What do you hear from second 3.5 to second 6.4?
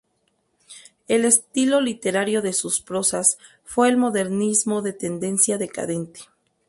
fue el modernismo de tendencia decadente.